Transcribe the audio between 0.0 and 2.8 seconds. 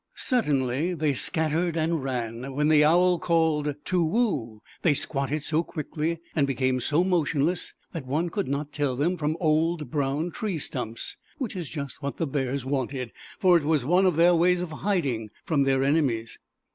Suddenly they scattered and ran. When